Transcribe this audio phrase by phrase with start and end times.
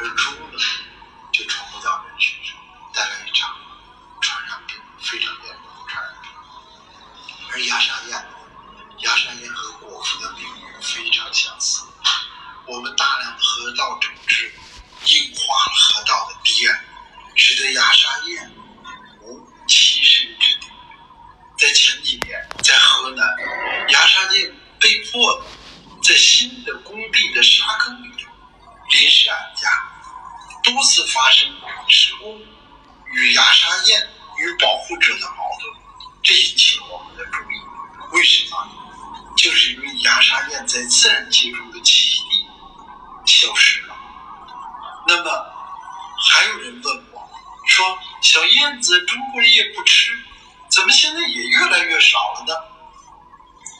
[0.00, 0.58] 而猪呢
[1.30, 2.56] 就传不到人身上，
[2.94, 3.54] 带来一场
[4.22, 6.30] 传染病，非常严重的传染病。
[7.52, 8.26] 而鸦沙燕，
[9.00, 10.46] 鸦沙燕和果腹的病
[10.80, 11.82] 非常相似。
[12.66, 14.52] 我们大量的河道整治，
[15.04, 16.84] 硬化了河道的堤岸，
[17.34, 18.50] 使得鸦沙燕
[19.20, 20.66] 无栖身之地。
[21.58, 23.26] 在前几年，在河南，
[23.88, 25.44] 鸦沙燕被迫
[26.02, 28.08] 在新的工地的沙坑里
[29.00, 29.66] 头临时安家，
[30.62, 31.48] 多次发生
[31.88, 32.38] 职工
[33.06, 35.74] 与牙沙燕与保护者的矛盾，
[36.22, 37.54] 这引起我们的注意。
[38.12, 38.68] 为什么？
[39.38, 42.46] 就是因为牙沙燕在自然界中的栖息地
[43.24, 43.96] 消失了。
[45.08, 45.30] 那么，
[46.30, 47.30] 还有人问我，
[47.66, 50.12] 说小燕子中国人也不吃，
[50.68, 52.54] 怎么现在也越来越少了呢？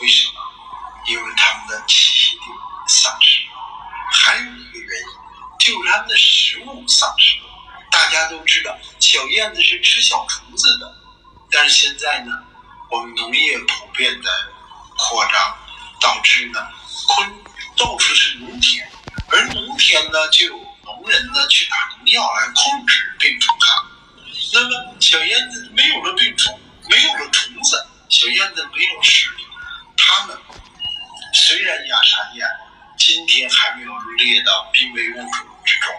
[0.00, 0.31] 为什么？
[5.92, 7.44] 他们的食物丧失了。
[7.90, 10.96] 大家都知道，小燕子是吃小虫子的，
[11.50, 12.32] 但是现在呢，
[12.90, 14.30] 我们农业普遍的
[14.96, 15.54] 扩张，
[16.00, 16.66] 导致呢，
[17.08, 17.28] 昆
[17.76, 18.90] 到处是农田，
[19.28, 23.82] 而农田呢，就有农人呢去打农药来控制病虫害。
[24.54, 29.34] 那么小燕子没有了病虫，没有了虫子，小燕子没有食物。
[29.98, 30.38] 它们
[31.34, 32.48] 虽然鸦沙燕
[32.98, 35.94] 今天还没有列到濒危物种之中，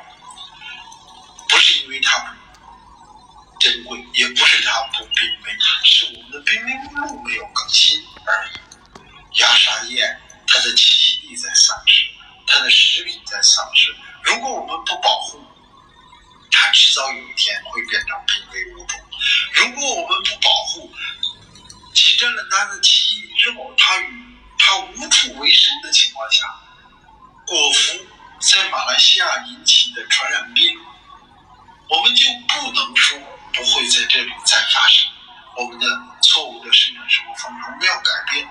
[1.50, 9.40] 不是因为它不珍贵，也不是它不濒危，是我们的濒危目录没有更新而已。
[9.40, 12.06] 鸦沙燕它的栖息地在丧失，
[12.48, 13.94] 它的食品在丧失。
[14.24, 15.44] 如果我们不保护，
[16.52, 19.00] 它迟早有一天会变成濒危物种。
[19.54, 20.92] 如果我们不保护，
[21.94, 26.48] 挤占了它的栖息地之后，它与它无处为生的情况下，
[27.46, 28.00] 果蝠
[28.40, 30.78] 在马来西亚引起的传染病，
[31.90, 33.20] 我们就不能说
[33.54, 35.10] 不会在这里再发生。
[35.56, 35.86] 我们的
[36.22, 38.48] 错误的生产生活方式，我们要改变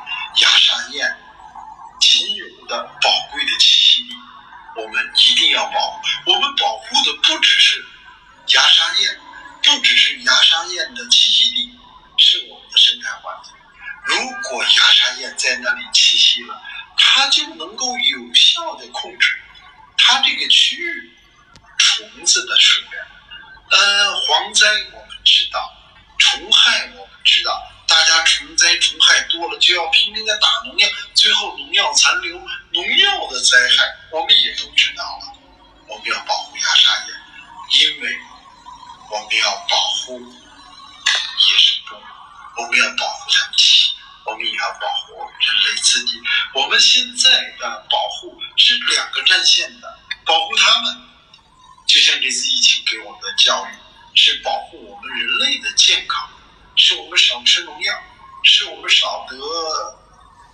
[18.52, 19.40] 效的控制
[19.96, 21.10] 它这个区域
[21.78, 23.06] 虫子的数量。
[23.70, 25.58] 呃，蝗灾我们知道，
[26.18, 32.36] 虫害我们知道，大家虫灾虫害多了就要拼命的打农药，最后农药残留、
[32.72, 35.32] 农药的灾害我们也都知道了。
[35.88, 37.14] 我们要保护鸦沙燕，
[37.80, 38.18] 因为
[39.10, 42.04] 我们要保护野生动物，
[42.58, 43.92] 我们要保护它们栖，
[44.26, 46.20] 我们也要保护我们人类自己。
[46.54, 48.11] 我们现在的保护
[48.64, 51.02] 是两个战线的，保护他们，
[51.84, 53.70] 就像这次疫情给我们的教育，
[54.14, 56.30] 是保护我们人类的健康，
[56.76, 57.92] 是我们少吃农药，
[58.44, 59.36] 是我们少得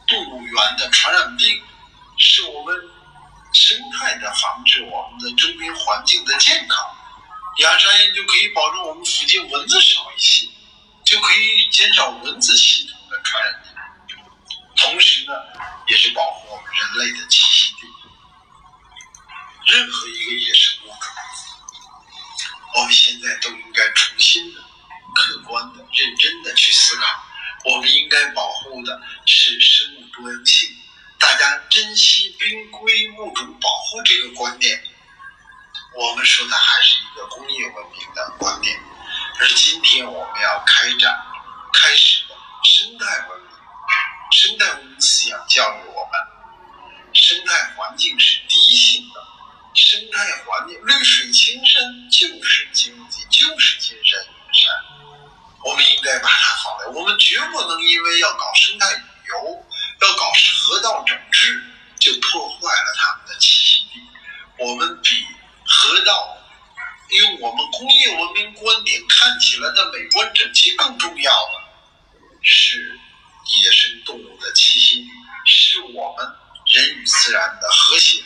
[0.07, 1.63] 动物源的传染病，
[2.17, 2.75] 是我们
[3.53, 6.83] 生态的防治我们的周边环境的健康。
[7.59, 10.49] 鸦沙燕就可以保证我们附近蚊子少一些，
[11.05, 13.68] 就可以减少蚊子系统的传染病
[22.89, 24.61] 们现在都应该重新的、
[25.15, 27.23] 客观的、认真的去思考。
[27.67, 30.75] 我们应该保护的是生物多样性，
[31.19, 34.83] 大家珍惜濒危物种保护这个观念。
[35.99, 38.75] 我们说的还是一个工业文明的观念，
[39.39, 41.15] 而今天我们要开展、
[41.75, 42.35] 开始的
[42.65, 43.49] 生态文明。
[44.33, 49.27] 生态文明思想教育我们，生态环境是第一性的，
[49.75, 50.11] 生
[50.59, 54.73] 态环境绿水青山就是经济，就是金山银山。
[55.65, 59.67] 我们应该把它放在，我们绝不能因为要搞生态旅游，
[60.01, 60.33] 要搞
[60.67, 61.63] 河道整治，
[62.01, 64.01] 就破坏了它们的栖息地。
[64.59, 65.25] 我们比
[65.65, 66.37] 河道
[67.11, 71.53] 用我们工业文明观点看起来的美观整齐更重要的
[72.43, 72.99] 是
[73.63, 75.09] 野生动物的栖息地，
[75.47, 76.27] 是我们
[76.67, 78.23] 人与自然的和谐，